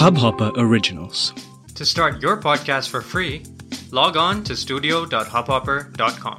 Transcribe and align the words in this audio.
Hubhopper 0.00 0.50
Originals. 0.56 1.34
To 1.74 1.84
start 1.84 2.22
your 2.22 2.38
podcast 2.38 2.88
for 2.88 3.02
free, 3.02 3.42
log 3.90 4.16
on 4.16 4.38
to 4.44 4.56
studio.hubhopper.com. 4.56 6.38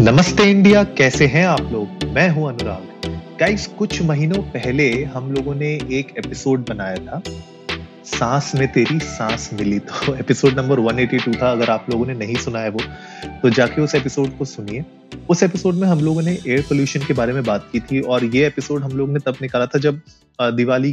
नमस्ते 0.00 0.50
India 0.50 0.82
कैसे 1.00 1.26
हैं 1.26 1.46
आप 1.46 1.60
लोग 1.72 2.04
मैं 2.08 2.28
हूँ 2.30 2.48
अनुराग 2.48 3.08
गाइस 3.40 3.66
कुछ 3.78 4.02
महीनों 4.02 4.42
पहले 4.42 5.04
हम 5.04 5.32
लोगों 5.32 5.54
ने 5.54 5.70
एक 5.98 6.14
एपिसोड 6.18 6.68
बनाया 6.68 6.96
था 6.96 7.22
सांस 8.04 8.50
में 8.54 8.66
तेरी 8.72 8.98
सांस 9.00 9.48
मिली 9.52 9.78
तो 9.80 10.14
एपिसोड 10.14 10.52
नंबर 10.52 10.80
182 10.80 11.34
था, 11.42 11.50
अगर 11.50 11.70
आप 11.70 11.86
लोगों 11.90 12.06
ने 12.06 12.14
नहीं 12.14 12.36
सुना 12.36 12.58
है 12.60 12.70
वो 12.70 12.80
तो 13.42 13.50
जाके 13.50 13.80
उस 13.80 13.94
एपिसोड 13.94 14.36
को 14.38 14.44
सुनिए। 14.44 14.84
उस 15.30 15.42
एपिसोड 15.42 15.74
में 15.74 15.86
हम 15.88 16.00
लोगों 16.00 16.22
ने 16.22 16.32
एयर 16.32 16.62
पोल्यूशन 16.68 17.04
के 17.06 17.14
बारे 17.14 17.32
में 17.32 17.42
बात 17.44 17.68
की 17.72 17.80
थी 17.80 18.00
और 18.02 18.24
ये 18.26 18.46
एपिसोड 18.46 18.82
हम 18.82 18.96
लोग 18.98 19.12
ने 19.12 19.20
तब 19.26 19.36
निकाला 19.42 19.66
था 19.66 19.78
जब 19.78 20.00
दिवाली 20.38 20.92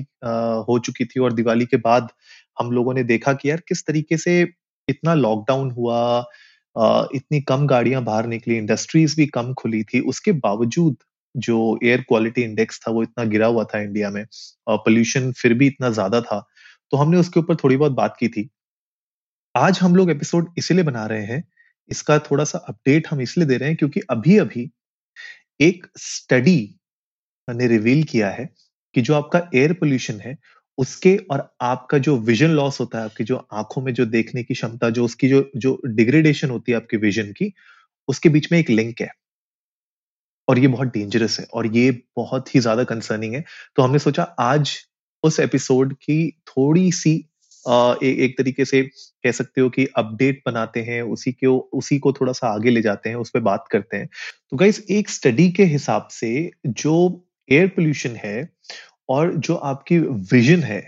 हो 0.67 0.79
चुकी 0.85 1.05
थी 1.05 1.19
और 1.19 1.33
दिवाली 1.33 1.65
के 1.65 1.77
बाद 1.79 2.09
हम 2.59 2.71
लोगों 2.71 2.93
ने 2.93 3.03
देखा 3.05 3.33
कि 3.33 3.49
यार 3.49 3.61
किस 3.67 3.85
तरीके 3.85 4.17
से 4.17 4.41
इतना 4.87 5.13
लॉकडाउन 5.15 5.71
हुआ 5.71 6.19
इतनी 7.15 7.41
कम 7.41 7.65
गाड़ियाँ 7.67 8.03
बाहर 8.03 8.27
निकली 8.27 8.57
इंडस्ट्रीज़ 8.57 9.15
भी 9.17 9.25
कम 9.27 9.53
खुली 9.53 9.83
थी। 9.83 9.99
उसके 9.99 10.31
बावजूद 10.39 10.95
जो 11.35 11.57
एयर 11.83 12.01
क्वालिटी 12.01 12.41
इंडेक्स 12.41 12.79
था 12.79 12.91
वो 12.91 13.03
इतना 13.03 13.23
गिरा 13.25 13.47
हुआ 13.47 13.63
था 13.63 13.81
इंडिया 13.81 14.09
में 14.09 14.23
पोल्यूशन 14.67 15.31
फिर 15.31 15.53
भी 15.53 15.67
इतना 15.67 15.89
ज़्यादा 15.89 16.21
था। 16.21 16.45
तो 16.93 16.97
हमने 16.97 17.17
उसके 17.17 17.39
ऊपर 17.39 17.55
थोड़ी 17.55 17.77
बहुत 17.77 17.91
बात 17.91 18.15
की 18.19 18.27
थी। 18.27 18.49
आज 19.55 19.79
हम 19.79 19.95
लोग 19.95 20.09
एपिसोड 20.11 20.49
इसीलिए 20.57 20.83
बना 20.83 21.05
रहे 21.05 21.25
हैं, 21.25 21.43
इसका 21.89 22.17
थोड़ा 22.21 22.43
सा 22.43 22.59
अपडेट 22.59 23.07
हम 23.07 23.21
इसलिए 23.21 23.47
दे 23.47 23.57
रहे 23.57 23.69
हैं 23.69 23.77
क्योंकि 23.77 23.99
अभी 24.09 24.37
अभी 24.37 24.69
एक 25.59 25.87
स्टडी 25.97 26.75
ने 27.47 27.67
रिवील 27.67 28.03
किया 28.03 28.29
है 28.29 28.49
कि 28.95 29.01
जो 29.01 29.15
आपका 29.15 29.39
एयर 29.55 29.73
पोल्यूशन 29.73 30.19
है, 30.19 30.37
उसके 30.77 31.15
और 31.31 31.49
आपका 31.61 31.97
जो 31.97 32.17
विजन 32.19 32.49
लॉस 32.49 32.79
होता 32.79 32.97
है, 32.99 33.05
आपकी 33.05 33.23
जो 33.23 33.47
आँखों 33.53 33.81
में 33.81 33.93
जो 33.93 34.05
देखने 34.07 34.43
की 34.43 34.53
क्षमता, 34.53 34.89
जो 34.89 35.05
उसकी 35.05 35.29
जो 35.29 35.49
जो 35.55 35.79
डिग्रेडेशन 35.87 36.49
होती 36.49 36.71
है 36.71 36.77
आपके 36.77 36.97
विजन 36.97 37.31
की, 37.31 37.51
उसके 38.07 38.29
बीच 38.29 38.51
में 38.51 38.59
एक 38.59 38.69
लिंक 38.69 39.01
है। 39.01 39.11
और 40.47 40.59
ये 40.59 40.67
बहुत 40.67 40.87
डेंजरस 40.87 41.39
है 41.39 41.45
और 41.53 41.67
ये 41.67 41.91
बहुत 42.17 42.55
ही 42.55 42.59
ज़्यादा 42.59 42.83
कंसर्निंग 42.83 43.33
है। 43.35 43.43
तो 43.75 43.83
हमने 43.83 43.99
सोचा 43.99 44.23
आज 44.39 44.71
उस 45.23 45.39
एपिसोड 45.39 45.93
की 45.93 46.29
थोड़ी 46.47 46.91
सी 46.91 47.15
ए, 47.65 48.09
एक 48.19 48.37
तरीके 48.37 48.65
से 48.65 48.81
कह 48.83 49.31
सकते 49.31 49.61
हो 49.61 49.69
कि 49.69 49.85
अपडेट 49.97 50.41
बनाते 50.45 50.81
हैं 50.81 51.01
उसी 51.01 51.31
को 51.31 51.57
उसी 51.73 51.97
को 51.99 52.13
थोड़ा 52.13 52.33
सा 52.33 52.47
आगे 52.47 52.69
ले 52.69 52.81
जाते 52.81 53.09
हैं 53.09 53.15
उस 53.15 53.29
पर 53.29 53.39
बात 53.39 53.65
करते 53.71 53.97
हैं। 53.97 54.07
तो 54.51 54.57
गाइस 54.57 54.79
एक 54.91 55.09
स्टडी 55.09 55.49
के 55.51 55.63
हिसाब 55.63 56.07
से 56.11 56.29
जो 56.67 56.95
एयर 57.51 57.67
पोल्यूशन 57.67 58.15
है 58.15 58.49
और 59.09 59.35
जो 59.37 59.55
आपकी 59.55 59.97
विजन 60.33 60.63
है 60.63 60.81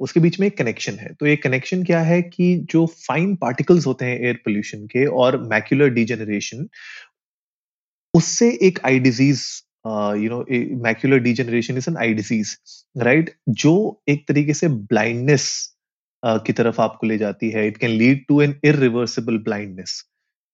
उसके 0.00 0.20
बीच 0.20 0.38
में 0.40 0.46
एक 0.46 0.56
कनेक्शन 0.58 0.94
है। 0.94 1.12
तो 1.14 1.26
ये 1.26 1.36
कनेक्शन 1.36 1.82
क्या 1.84 2.00
है 2.00 2.20
कि 2.22 2.54
जो 2.70 2.84
फाइन 2.86 3.34
पार्टिकल्स 3.36 3.86
होते 3.86 4.04
हैं 4.04 4.20
एयर 4.20 4.40
पोल्यूशन 4.44 4.86
के 4.86 5.06
और 5.06 5.42
मैक्यूलर 5.48 5.88
डिजेनरेशन 5.90 6.68
उससे 8.14 8.48
एक 8.62 8.78
eye 8.86 8.98
disease 8.98 9.42
you 9.84 10.30
know 10.30 10.44
macular 10.82 11.18
degeneration 11.18 11.76
is 11.76 11.90
an 11.90 11.96
eye 11.96 12.14
disease 12.14 12.56
right 12.96 13.34
जो 13.48 14.02
एक 14.08 14.28
तरीके 14.28 14.54
से 14.54 14.68
ब्लाइंडनेस 14.68 15.74
uh, 16.22 16.46
की 16.46 16.52
तरफ़ 16.52 16.80
आपको 16.80 17.06
ले 17.06 17.18
जाती 17.18 17.50
है 17.50 17.66
it 17.68 17.76
can 17.76 17.90
lead 17.90 18.24
to 18.28 18.40
an 18.42 18.54
irreversible 18.64 19.38
blindness 19.38 20.04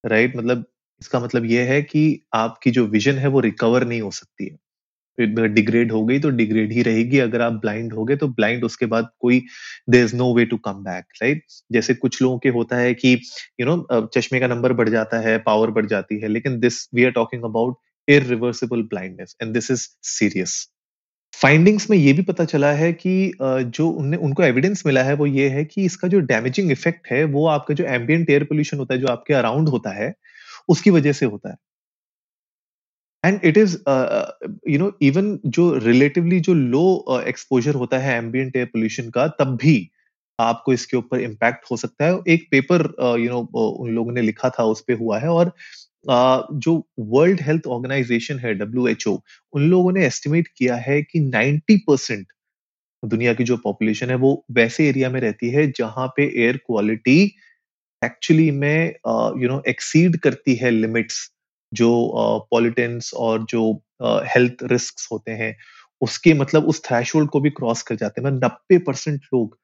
right 0.04 0.36
मतलब 0.36 0.64
इसका 1.00 1.20
मतलब 1.20 1.44
यह 1.44 1.72
है 1.72 1.82
कि 1.82 2.20
आपकी 2.34 2.70
जो 2.70 2.86
विजन 2.86 3.14
है 3.14 3.28
वो 3.28 3.40
रिकवर 3.40 3.86
नहीं 3.86 4.00
हो 4.00 4.10
सकती 4.10 4.44
है। 4.44 4.56
डिग्रेड 5.48 5.92
हो 5.92 6.04
गई 6.04 6.18
तो 6.18 6.30
डिग्रेड 6.30 6.72
ही 6.72 6.82
रहेगी 6.82 7.18
अगर 7.18 7.40
आप 7.40 7.52
ब्लाइंड 7.52 7.92
हो 7.92 8.04
गए 8.04 8.16
तो 8.16 8.28
ब्लाइंड 8.28 8.64
उसके 8.64 8.86
बाद 8.86 9.08
कोई 9.20 9.42
there 9.90 10.04
is 10.04 10.16
no 10.16 10.34
way 10.34 10.44
to 10.44 10.56
come 10.56 10.82
back 10.84 11.04
right 11.22 11.44
जैसे 11.72 11.94
कुछ 11.94 12.22
लोगों 12.22 12.38
के 12.38 12.48
होता 12.48 12.76
है 12.76 12.94
कि 12.94 13.12
यू 13.12 13.66
you 13.66 13.66
नो 13.66 13.86
know, 13.90 14.08
चश्मे 14.14 14.40
का 14.40 14.46
नंबर 14.46 14.72
बढ़ 14.72 14.88
जाता 14.88 15.18
है 15.18 15.38
पावर 15.38 15.70
बढ़ 15.70 15.86
जाती 15.86 16.18
है 16.20 16.28
लेकिन 16.28 16.58
this 16.60 16.88
we 16.94 17.04
are 17.04 17.10
talking 17.10 17.42
about 17.42 17.76
irreversible 18.08 18.82
blindness 18.84 19.36
and 19.42 19.52
this 19.54 19.70
is 19.70 19.88
serious 20.08 20.62
findings 21.34 21.88
में 21.90 21.96
ये 21.96 22.12
भी 22.12 22.22
पता 22.22 22.44
चला 22.44 22.70
है 22.72 22.92
कि 22.92 23.32
जो 23.40 23.88
उन्हें 23.90 24.20
उनको 24.20 24.42
एविडेंस 24.42 24.82
मिला 24.86 25.02
है 25.02 25.14
वो 25.14 25.26
ये 25.26 25.48
है 25.48 25.64
कि 25.64 25.84
इसका 25.84 26.08
जो 26.08 26.18
डैमेजिंग 26.22 26.70
इफ़ेक्ट 26.72 27.06
है, 27.12 27.24
वो 27.24 27.46
आपका 27.48 27.74
जो 27.74 27.84
एम्बियंट 27.84 28.30
एयर 28.30 28.44
पोल्यूशन 28.44 28.78
होता 28.78 28.94
है, 28.94 29.00
जो 29.00 29.06
आपके 29.08 29.34
अराउंड 29.34 29.68
होता 29.68 29.90
है, 29.94 30.14
उसकी 30.68 30.90
वजह 30.90 31.12
से 31.12 31.26
होता 31.26 31.50
है। 31.50 31.56
And 33.24 33.40
it 33.44 33.56
is 33.58 33.76
you 34.68 34.78
know 34.78 34.92
even 35.02 35.38
जो 35.46 35.72
रिलेटिवली 35.78 36.40
जो 36.40 36.54
लो 36.54 37.20
एक्सपोजर 37.26 37.74
होता 37.74 37.98
है 37.98 38.16
एम्बियंट 38.18 38.56
एयर 38.56 38.66
पोल्यूशन 38.66 39.10
का, 39.10 39.26
तब 39.28 39.56
भी 39.62 39.90
आपको 40.38 40.72
इसके 40.72 40.96
ऊपर 40.96 41.20
इम्पैक्ट 41.20 41.70
हो 41.70 41.76
सकता 41.76 42.04
है। 42.04 42.18
एक 42.28 42.46
पेपर 42.50 42.86
यू 43.20 43.30
नो 43.30 43.40
उन 43.68 43.90
लोगों 43.94 44.12
ने 44.12 44.22
लिखा 44.22 44.50
था, 44.50 44.64
उस 44.64 44.80
पर 44.88 44.98
हुआ 44.98 45.18
है 45.18 45.28
और 45.30 45.52
जो 46.08 46.88
वर्ल्ड 46.98 47.40
हेल्थ 47.40 47.66
ऑर्गेनाइजेशन 47.66 48.38
है 48.38 48.54
डब्ल्यू 48.54 49.22
उन 49.52 49.62
लोगों 49.62 49.92
ने 49.92 50.06
एस्टिमेट 50.06 50.48
किया 50.48 50.76
है 50.76 51.02
कि 51.02 51.20
90 51.20 51.78
परसेंट 51.86 52.26
दुनिया 53.04 53.34
की 53.34 53.44
जो 53.44 53.56
पॉपुलेशन 53.56 54.10
है 54.10 54.14
वो 54.14 54.44
वैसे 54.50 54.88
एरिया 54.88 55.10
में 55.10 55.20
रहती 55.20 55.50
है 55.50 55.72
जहाँ 55.72 56.06
पे 56.08 56.42
एयर 56.44 56.56
क्वालिटी 56.56 57.34
एक्चुअली 58.04 58.50
में 58.50 58.94
यू 59.42 59.48
नो 59.48 59.62
एक्सीड 59.68 60.16
करती 60.16 60.54
है 60.54 60.70
लिमिट्स 60.70 61.30
जो 61.72 62.12
पॉलिटेंस 62.50 63.10
uh, 63.10 63.14
और 63.14 63.44
जो 63.44 63.82
हेल्थ 64.02 64.52
uh, 64.52 64.70
रिस्क 64.70 64.94
होते 65.12 65.32
हैं 65.32 65.56
उसके 66.00 66.34
मतलब 66.34 66.64
उस 66.64 66.84
थ्रेशोल्ड 66.84 67.30
को 67.30 67.40
भी 67.40 67.50
क्रॉस 67.50 67.82
कर 67.82 67.96
जाते 67.96 68.20
हैं। 68.20 68.28
मतलब 68.28 68.44
नब्बे 68.44 68.78
परसेंट 68.78 69.20
लोग 69.34 69.58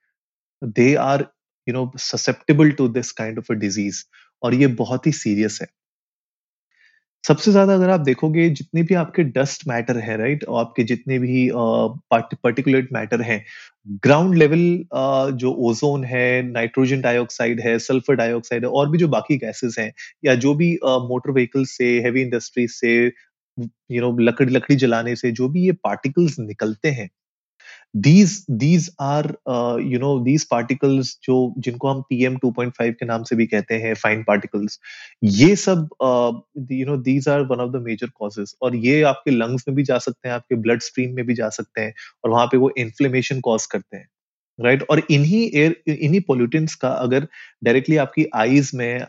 they 0.64 0.94
are 0.94 1.26
you 1.68 1.74
know 1.74 1.92
susceptible 1.98 2.70
to 2.70 2.88
this 2.88 3.12
kind 3.12 3.38
of 3.38 3.52
a 3.52 3.56
disease 3.56 4.04
और 4.42 4.54
ये 4.54 4.66
बहुत 4.66 5.06
ही 5.06 5.12
सीरियस 5.12 5.58
है। 5.62 5.68
सबसे 7.24 7.50
ज़्यादा 7.50 7.74
अगर 7.74 7.90
आप 7.90 8.00
देखोगे, 8.00 8.48
जितने 8.50 8.82
भी 8.82 8.94
आपके 8.94 9.22
डस्ट 9.24 9.66
मैटर 9.68 9.98
है 10.00 10.16
राइट 10.18 10.44
और 10.44 10.60
आपके 10.60 10.82
जितने 10.84 11.18
भी 11.18 11.48
पर्टिकुलेट 12.12 12.88
मैटर 12.92 13.20
हैं 13.22 13.44
ग्राउंड 14.04 14.34
लेवल 14.34 14.60
जो 15.36 15.52
ओजोन 15.70 16.04
है 16.04 16.42
नाइट्रोजन 16.44 17.00
डाइऑक्साइड 17.00 17.60
है 17.60 17.78
सल्फ़र 17.80 18.14
डाइऑक्साइड 18.16 18.64
है, 18.64 18.70
और 18.70 18.90
भी 18.90 18.98
जो 18.98 19.08
बाकी 19.08 19.36
गैसेस 19.38 19.76
हैं, 19.78 19.92
या 20.24 20.34
जो 20.36 20.54
भी 20.54 20.72
मोटर 21.08 21.30
व्हीकल 21.32 21.64
से 21.68 21.90
हैवी 22.02 22.22
इंडस्ट्रीज़ 22.22 22.70
से 22.72 22.94
यू 23.90 24.00
नो 24.02 24.16
लकड़ी 24.20 24.52
लकड़ी 24.52 24.76
जलाने 24.78 25.16
से, 25.16 25.30
जो 25.32 25.48
भी 25.48 25.64
ये 25.66 25.72
पार्टिकल्स 25.84 26.38
निकलते 26.40 26.90
हैं 26.90 27.08
these 27.94 28.90
are 28.98 29.24
uh, 29.46 29.76
you 29.76 29.98
know 29.98 30.22
these 30.24 30.44
particles 30.44 31.08
जो 31.22 31.54
जिनको 31.58 31.88
हम 31.88 32.00
पीएम 32.02 32.36
टू 32.36 32.50
पॉइंट 32.50 32.72
फाइव 32.72 32.92
के 32.92 33.06
नाम 33.06 33.22
से 33.22 33.36
भी 33.36 33.46
कहते 33.46 33.74
हैं 33.74 33.94
फाइन 33.94 34.22
पार्टिकल्स 34.22 34.78
ये 35.24 35.56
सब 35.56 35.88
you 36.72 36.86
know 36.86 36.96
these 36.96 37.28
are 37.28 37.40
one 37.40 37.60
of 37.60 37.70
the 37.70 37.76
major 37.76 38.06
causes 38.06 38.54
और 38.62 38.76
ये 38.76 39.02
आपके 39.02 39.30
लंग्स 39.30 39.64
में 39.68 39.76
भी 39.76 39.82
जा 39.82 39.98
सकते 39.98 40.28
हैं 40.28 40.34
आपके 40.34 40.54
ब्लड 40.54 40.80
स्ट्रीम 40.80 41.14
में 41.14 41.26
भी 41.26 41.34
जा 41.34 41.48
सकते 41.48 41.80
हैं 41.80 41.94
और 42.24 42.30
वहाँ 42.30 42.46
पे 42.46 42.56
वो 42.56 42.70
इन्फ्लेमेशन 42.78 43.40
कॉज 43.40 43.66
करते 43.66 43.96
हैं। 43.96 44.06
राइट 44.60 44.82
और 44.82 45.02
इन्हीं 45.10 45.50
एयर 45.54 45.90
इन्हीं 45.90 46.20
पोल्यूटेंट्स 46.20 46.74
का 46.74 46.88
अगर 46.88 47.28
डायरेक्टली 47.64 47.96
आपकी 47.96 48.26
आईज 48.34 48.70
में 48.74 49.00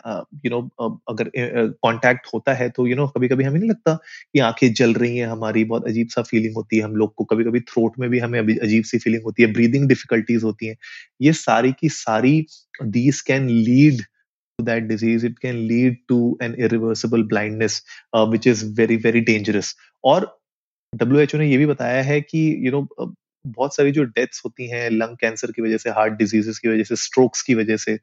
यू 0.46 0.50
नो 0.50 0.70
अगर 1.10 1.32
कांटेक्ट 1.68 2.28
होता 2.34 2.54
है 2.54 2.70
तो 2.70 2.88
यू 2.88 2.96
नो 2.96 3.08
कभी 3.08 3.28
कभी 3.28 3.44
हमें 3.44 3.60
नहीं 3.60 3.70
लगता 3.70 3.96
कि 4.34 4.40
आँखें 4.40 4.74
जल 4.74 4.94
रही 4.94 5.18
हैं 5.18 5.28
हमारी 5.28 5.64
बहुत 5.64 5.88
अजीब 5.88 6.08
सा 6.08 6.22
फीलिंग 6.22 6.56
होती 6.56 6.78
है 6.78 6.84
हम 6.84 6.96
लोग 6.96 7.16
को 7.16 7.24
कभी 7.24 7.44
कभी 7.44 7.60
थ्रोट 7.60 7.92
में 8.00 8.10
भी 8.10 8.20
हमें 8.20 8.40
अजीब 8.40 8.84
सी 8.84 8.98
फीलिंग 8.98 9.24
होती 9.24 9.44
है 9.44 9.54
ब्रीदिंग 9.54 9.88
डिफिकल्टीज 9.88 10.44
होती 10.44 10.68
हैं। 10.68 10.78
ये 11.22 11.34
सारी 11.34 11.72
की 11.80 11.90
सारी 11.90 12.46
these 12.84 13.22
can 13.22 13.50
lead 13.50 14.02
that 14.62 14.82
disease 14.82 15.24
it 15.24 15.34
can 15.46 15.56
lead 15.56 15.96
to 16.12 16.20
an 16.44 16.56
irreversible 16.60 17.24
blindness 17.34 17.82
uh, 18.16 18.32
which 18.34 18.54
is 18.54 18.80
very 18.80 19.02
very 19.06 19.26
dangerous 19.30 19.76
और 20.04 20.40
WHO 21.04 21.36
ने 21.36 21.52
ये 21.52 21.58
भी 21.58 21.66
बताया 21.66 22.04
है 22.04 22.22
कि 22.22 22.68
यू 22.68 22.72
you 22.72 22.88
नो 23.00 23.14
बहुत 23.46 23.76
सारी 23.76 23.92
जो 23.92 24.04
डेथ्स 24.04 24.42
होती 24.46 24.68
हैं 24.70 24.90
लंग 24.90 25.18
कैंसर 25.18 25.52
की 25.52 25.62
वजह 25.62 25.78
से 25.78 25.90
हार्ट 25.90 26.14
डिजीजेस 26.14 26.60
की 26.60 26.68
वजह 26.68 26.84
से 26.84 26.96
स्ट्रोक्स 26.96 27.42
की 27.42 27.56
वजह 27.56 27.78
से 27.78 27.96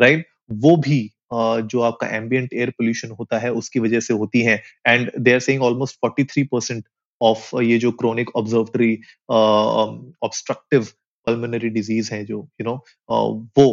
राइट 0.00 0.26
वो 0.50 0.76
भी 0.76 1.00
जो 1.32 1.80
आपका 1.80 2.06
एम्बियंट 2.16 2.52
एयर 2.54 2.70
पोल्यूशन 2.70 3.10
होता 3.10 3.38
है 3.38 3.52
उसकी 3.52 3.80
वजह 3.80 4.00
से 4.00 4.14
होती 4.14 4.40
है। 4.40 4.62
And 4.86 5.10
they 5.18 5.32
are 5.32 5.40
saying 5.40 5.62
almost 5.62 5.98
43 6.06 6.44
percent 6.52 6.84
of 7.20 7.48
ये 7.60 7.78
जो 7.78 7.90
chronic 7.92 8.30
observatory 8.36 8.94
obstructive 9.30 10.86
pulmonary 11.26 11.68
disease 11.68 12.12
है 12.14 12.24
जो 12.24 12.48
यू 12.60 12.64
नो 12.64 12.74
वो 13.58 13.66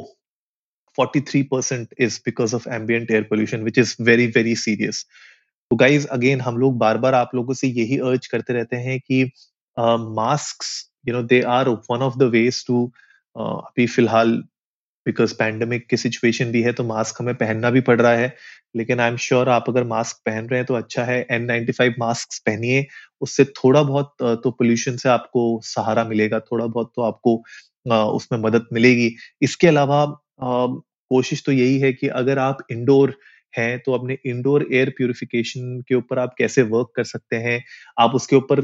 43 0.97 1.43
percent 1.51 1.93
is 1.99 2.19
because 2.25 2.55
of 2.55 2.69
ambient 2.69 3.11
air 3.11 3.23
pollution 3.23 3.63
which 3.63 3.77
is 3.77 3.95
very 4.01 4.27
very 4.27 4.55
serious 4.55 5.05
तो 5.71 5.75
गाइज़ 5.75 6.07
अगेन 6.07 6.41
हम 6.41 6.57
लोग 6.57 6.77
बार 6.77 6.97
बार 6.97 7.13
आप 7.13 7.35
लोगों 7.35 7.53
से 7.53 7.67
यही 7.67 7.97
अर्ज़ 7.97 8.29
करते 8.31 8.53
रहते 8.53 8.75
हैं 8.77 8.99
कि 8.99 9.23
mask 9.77 10.63
uh, 10.63 10.90
you 11.05 11.13
know, 11.13 11.23
they 11.23 11.43
are 11.43 11.65
one 11.91 12.01
of 12.03 12.19
the 12.19 12.29
ways 12.31 12.63
to 12.65 12.89
अभी 13.35 13.85
फ़िलहाल 13.87 14.31
बिकॉज़ 15.05 15.33
पैंडमिक 15.35 15.87
की 15.89 15.97
सिचुएशन 15.97 16.51
भी 16.51 16.61
है 16.61 16.71
तो 16.73 16.83
मास्क 16.83 17.21
हमें 17.21 17.33
पहनना 17.35 17.69
भी 17.69 17.81
पड़ 17.81 17.99
रहा 18.01 18.11
है। 18.13 18.35
लेकिन 18.75 18.99
आई 18.99 19.09
एम 19.09 19.15
श्योर 19.17 19.49
आप 19.49 19.65
अगर 19.69 19.83
मास्क 19.87 20.17
पहन 20.25 20.47
रहे 20.47 20.59
हैं 20.59 20.65
तो 20.65 20.73
अच्छा 20.75 21.03
है 21.03 21.25
एन 21.31 21.45
नाइन्टी 21.45 21.71
फाइव 21.71 21.95
मास्क 21.99 22.41
पहनिए। 22.45 22.85
उससे 23.21 23.45
थोड़ा 23.45 23.83
बहुत 23.83 24.13
तो 24.43 24.51
पोल्यूशन 24.51 24.97
से 24.97 25.09
आपको 25.09 25.59
सहारा 25.65 26.03
मिलेगा, 26.05 26.39
थोड़ा 26.41 26.65
बहुत 26.65 26.91
तो 26.95 27.01
आपको 27.01 27.35
उसमें 28.15 28.39
मदद 28.39 28.67
मिलेगी। 28.73 29.11
इसके 29.41 29.67
अलावा 29.67 30.05
कोशिश 30.41 31.43
तो 31.45 31.51
यही 31.51 31.79
है 31.79 31.93
कि 31.93 32.07
अगर 32.07 32.39
आप 32.39 32.57
इंडोर 32.71 33.17
हैं 33.53 33.79
तो 33.85 33.93
अपने 33.93 34.17
इंडोर 34.25 34.67
एयर 34.73 34.89
प्योरिफिकेशन 34.97 35.81
के 35.87 35.95
ऊपर 35.95 36.19
आप 36.19 36.35
कैसे 36.37 36.61
वर्क 36.63 36.91
कर 36.95 37.03
सकते 37.05 37.35
हैं? 37.37 37.63
आप 37.99 38.15
उसके 38.15 38.35
ऊपर 38.35 38.61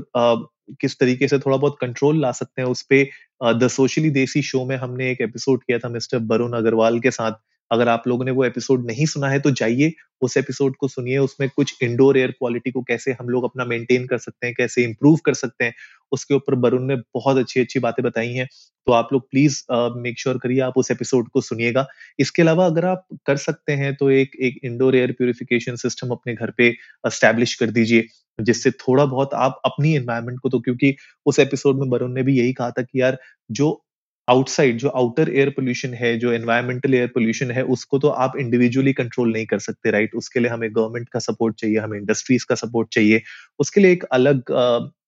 किस 0.71 0.99
तरीके 0.99 1.27
से 1.27 1.39
थोड़ा 1.39 1.57
बहुत 1.57 1.77
कंट्रोल 1.81 2.21
ला 2.21 2.31
सकते 2.31 2.61
हैं 2.61 2.69
उस 2.69 2.87
पर 2.93 3.09
द 3.53 3.67
सोशली 3.67 4.09
देसी 4.09 4.41
शो 4.41 4.65
में 4.65 4.77
हमने 4.77 5.11
एक 5.11 5.21
एपिसोड 5.21 5.63
किया 5.63 5.79
था 5.79 5.89
मिस्टर 5.89 6.17
वरुण 6.17 6.53
अग्रवाल 6.53 6.99
के 6.99 7.11
साथ। 7.11 7.31
अगर 7.71 7.89
आप 7.89 8.07
लोगों 8.07 8.25
ने 8.25 8.31
वो 8.31 8.45
एपिसोड 8.45 8.85
नहीं 8.87 9.05
सुना 9.05 9.29
है 9.29 9.39
तो 9.39 9.51
जाइए, 9.51 9.91
उस 10.21 10.37
एपिसोड 10.37 10.75
को 10.75 10.87
सुनिए, 10.87 11.17
उसमें 11.17 11.49
कुछ 11.55 11.83
इंडोर 11.83 12.17
एयर 12.17 12.31
क्वालिटी 12.31 12.71
को 12.71 12.81
कैसे 12.81 13.11
हम 13.11 13.29
लोग 13.29 13.43
अपना 13.43 13.65
मेंटेन 13.65 14.05
कर 14.07 14.17
सकते 14.17 14.47
हैं, 14.47 14.55
कैसे 14.57 14.83
इंप्रूव 14.83 15.17
कर 15.25 15.33
सकते 15.35 15.65
हैं, 15.65 15.73
उसके 16.11 16.33
ऊपर 16.33 16.55
वरुण 16.57 16.83
ने 16.87 16.95
बहुत 16.95 17.37
अच्छी 17.37 17.59
अच्छी 17.59 17.79
बातें 17.79 18.03
बताई 18.05 18.33
हैं। 18.33 18.47
तो 18.87 18.91
आप 18.93 19.09
लोग 19.13 19.29
प्लीज़ 19.31 19.63
मेक 19.97 20.19
श्योर 20.19 20.37
करिए 20.37 20.59
आप 20.61 20.77
उस 20.77 20.91
एपिसोड 20.91 21.29
को 21.29 21.41
सुनिएगा। 21.41 21.85
इसके 22.19 22.41
अलावा 22.41 22.65
अगर 22.65 22.85
आप 22.85 23.05
कर 23.25 23.37
सकते 23.37 23.73
हैं 23.73 23.95
तो 23.95 24.09
एक 24.11 24.35
एक 24.41 24.59
इंडोर 24.63 24.95
एयर 24.95 25.11
प्योरिफिकेशन 25.11 25.75
सिस्टम 25.77 26.11
अपने 26.11 26.33
घर 26.35 26.51
पे 26.57 26.69
अस्टैब्लिश 27.05 27.55
कर 27.55 27.71
दीजिए, 27.71 28.05
जिससे 28.39 28.71
थोड़ा 28.71 29.05
बहुत 29.05 29.33
आप 29.35 29.61
अपनी 29.65 29.95
एनवायरमेंट 29.95 30.39
को 30.39 30.49
तो 30.49 30.59
क्योंकि 30.59 30.95
उस 31.25 31.39
एपिसोड 31.39 31.79
में 31.79 31.87
वरुण 31.89 32.13
ने 32.13 32.23
भी 32.23 32.37
यही 32.39 32.53
कहा 32.53 32.71
था 32.71 32.81
कि 32.81 33.01
यार, 33.01 33.17
जो 33.51 33.83
आउटसाइड 34.27 34.77
जो 34.77 34.89
आउटर 34.91 35.29
एयर 35.31 35.50
पोल्यूशन 35.51 35.94
है, 35.94 36.18
जो 36.19 36.31
एनवायरमेंटल 36.33 36.94
एयर 36.95 37.07
पोल्यूशन 37.09 37.51
है, 37.51 37.63
उसको 37.65 38.00
तो 38.00 38.07
आप 38.24 38.33
इंडिविजुअली 38.39 38.94
कंट्रोल 38.94 39.31
नहीं 39.33 39.45
कर 39.47 39.59
सकते 39.59 39.91
राइट 39.91 40.15
उसके 40.15 40.39
लिए 40.39 40.51
हमें 40.51 40.69
गवर्नमेंट 40.75 41.09
का 41.09 41.19
सपोर्ट 41.21 41.56
चाहिए, 41.59 41.77
हमें 41.77 41.97
इंडस्ट्रीज़ 42.00 42.45
का 42.50 42.56
सपोर्ट 42.57 42.89
चाहिए। 42.94 43.21
उसके 43.59 43.81
लिए 43.81 43.91
एक 43.91 44.03
अलग 44.13 44.51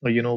यू 0.08 0.22
नो 0.24 0.36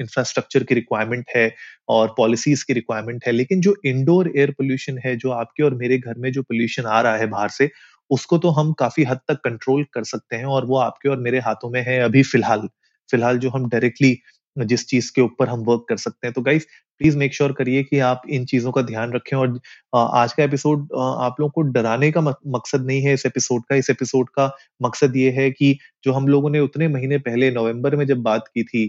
इंफ्रास्ट्रक्चर 0.00 0.64
की 0.64 0.74
रिक्वायरमेंट 0.74 1.24
है 1.36 1.50
और 1.88 2.14
पॉलिसीज़ 2.16 2.64
की 2.66 2.72
रिक्वायरमेंट 2.74 3.24
है। 3.26 3.32
लेकिन 3.32 3.60
जो 3.60 3.74
इंडोर 3.86 4.32
एयर 4.36 4.50
पोल्यूशन 4.52 4.98
है, 5.04 5.16
जो 5.16 5.30
आपके 5.32 5.62
और 5.62 5.74
मेरे 5.76 5.98
घर 5.98 6.14
में 6.18 6.30
जो 6.32 6.42
पोल्यूशन 6.44 6.86
आ 6.88 7.00
रहा 7.00 7.16
है 7.16 7.26
बाहर 7.28 7.48
से, 7.50 7.70
उसको 8.10 8.38
तो 8.38 8.50
हम 8.52 8.72
काफ़ी 8.78 9.04
हद 9.04 9.18
तक 9.28 9.40
कंट्रोल 9.44 9.84
कर 9.94 10.04
सकते 10.06 10.36
हैं 10.36 10.44
और 10.46 10.66
वो 10.66 10.76
आपके 10.78 11.08
और 11.08 11.20
मेरे 11.20 11.38
हाथों 11.40 11.70
में 11.70 11.80
है 11.86 11.98
अभी 12.00 12.22
फ़िलहाल। 12.24 12.68
फ़िलहाल 13.10 13.38
जो 13.38 13.50
हम 13.50 13.68
डायरेक्टली 13.68 14.16
जिस 14.58 14.86
चीज़ 14.86 15.10
के 15.14 15.20
ऊपर 15.22 15.48
हम 15.48 15.60
वर्क 15.60 15.84
कर 15.88 15.96
सकते 15.96 16.26
हैं। 16.26 16.34
तो 16.34 16.42
गाइस 16.42 16.66
प्लीज़ 17.00 17.16
मेक 17.18 17.34
श्योर 17.34 17.52
करिए 17.52 17.82
कि 17.82 17.98
आप 17.98 18.22
इन 18.30 18.44
चीज़ों 18.46 18.72
का 18.72 18.82
ध्यान 18.82 19.12
रखें 19.12 19.36
और 19.36 19.60
आज 19.94 20.32
का 20.32 20.44
एपिसोड 20.44 20.88
आप 20.98 21.36
लोगों 21.40 21.50
को 21.50 21.62
डराने 21.72 22.10
का 22.12 22.20
मकसद 22.20 22.86
नहीं 22.86 23.02
है 23.02 23.14
इस 23.14 23.26
एपिसोड 23.26 23.62
का। 23.68 23.76
इस 23.76 23.90
एपिसोड 23.90 24.28
का 24.28 24.50
मकसद 24.82 25.16
ये 25.16 25.30
है 25.30 25.50
कि 25.50 25.76
जो 26.04 26.12
हम 26.12 26.28
लोगों 26.28 26.50
ने 26.50 26.60
उतने 26.60 26.88
महीने 26.88 27.18
पहले 27.18 27.50
नवंबर 27.50 27.96
में 27.96 28.06
जब 28.06 28.22
बात 28.22 28.48
की 28.54 28.64
थी 28.64 28.84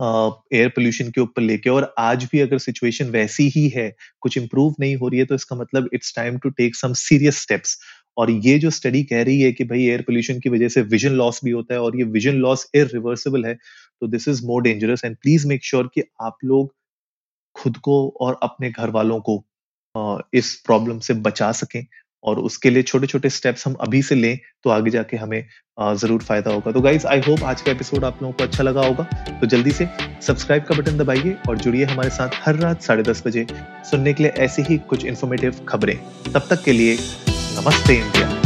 एयर 0.00 0.68
पोल्यूशन 0.68 1.10
के 1.10 1.20
ऊपर 1.20 1.42
लेके 1.42 1.70
और 1.70 1.94
आज 1.98 2.24
भी 2.32 2.40
अगर 2.40 2.58
सिचुएशन 2.58 3.06
वैसी 3.10 3.48
ही 3.48 3.68
है, 3.68 3.94
कुछ 4.20 4.38
इंप्रूव 4.38 4.74
नहीं 4.80 4.96
हो 4.96 5.08
रही 5.08 5.20
है 5.20 5.26
तो 5.26 5.34
इसका 5.34 5.56
मतलब 5.56 5.88
it's 5.94 6.14
time 6.16 6.38
to 6.38 6.50
take 6.50 6.76
some 6.76 6.92
serious 6.92 7.40
steps 7.42 7.78
और 8.18 8.30
ये 8.30 8.58
जो 8.58 8.70
स्टडी 8.70 9.02
कह 9.04 9.22
रही 9.22 9.40
है 9.40 9.52
कि 9.52 9.64
भाई 9.64 9.82
एयर 9.82 10.02
पोल्यूशन 10.02 10.40
की 10.40 10.48
वजह 10.48 10.68
से 10.68 10.82
विजन 10.82 11.12
लॉस 11.12 11.40
भी 11.44 11.50
होता 11.50 11.74
है 11.74 11.80
और 11.80 11.96
ये 11.96 12.04
विजन 12.04 12.34
लॉस 12.34 12.66
इरिवर्सिबल 12.74 13.44
है 13.44 13.56
तो 14.02 14.06
this 14.06 14.28
is 14.28 14.44
more 14.46 14.62
dangerous 14.62 15.04
and 15.04 15.16
please 15.16 15.46
make 15.48 15.64
sure 15.64 15.90
कि 15.94 16.02
आप 16.22 16.38
लोग 16.44 16.74
खुद 17.56 17.76
को 17.78 17.98
और 18.20 18.38
अपने 18.42 18.70
घर 18.70 18.90
वालों 18.90 19.20
को 19.20 19.42
इस 20.34 20.54
प्रॉब्लम 20.66 20.98
से 20.98 21.14
बचा 21.22 21.52
सकें 21.54 21.84
और 22.24 22.38
उसके 22.38 22.70
लिए 22.70 22.82
छोटे 22.82 23.06
छोटे 23.06 23.30
स्टेप्स 23.30 23.66
हम 23.66 23.74
अभी 23.80 24.00
से 24.02 24.14
लें 24.14 24.38
तो 24.64 24.70
आगे 24.70 24.90
जाके 24.90 25.16
हमें 25.16 25.44
ज़रूर 25.80 26.22
फ़ायदा 26.22 26.52
होगा। 26.52 26.72
तो 26.72 26.80
गाइज़ 26.80 27.06
आई 27.06 27.20
होप 27.26 27.42
आज 27.44 27.60
का 27.62 27.72
एपिसोड 27.72 28.04
आप 28.04 28.22
लोगों 28.22 28.32
को 28.32 28.44
अच्छा 28.44 28.62
लगा 28.62 28.86
होगा। 28.86 29.04
तो 29.40 29.46
जल्दी 29.46 29.70
से 29.70 29.88
सब्सक्राइब 30.22 30.64
का 30.64 30.76
बटन 30.78 30.98
दबाइए 30.98 31.36
और 31.48 31.58
जुड़िए 31.58 31.84
हमारे 31.84 32.10
साथ 32.10 32.40
हर 32.46 32.56
रात 32.56 32.82
साढ़े 32.82 33.02
दस 33.02 33.22
बजे 33.26 33.46
सुनने 33.90 34.12
के 34.14 34.22
लिए 34.22 34.32
ऐसी 34.44 34.62
ही 34.62 34.78
कुछ 34.88 35.04
इन्फॉर्मेटिव 35.04 35.64
खबरें। 35.68 35.96
तब 36.32 36.46
तक 36.50 36.64
के 36.64 36.72
लिए 36.72 36.96
नमस्ते 36.96 37.96
इंडिया। 37.96 38.45